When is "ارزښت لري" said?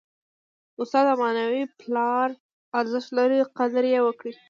2.79-3.39